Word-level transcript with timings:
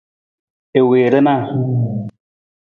I 0.79 0.81
wii 0.87 1.07
rana. 1.13 1.33